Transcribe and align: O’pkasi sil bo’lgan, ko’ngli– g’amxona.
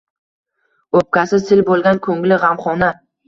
O’pkasi 0.99 1.39
sil 1.49 1.63
bo’lgan, 1.69 2.01
ko’ngli– 2.09 2.39
g’amxona. 2.47 2.91